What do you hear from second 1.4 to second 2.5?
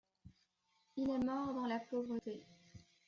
dans la pauvreté.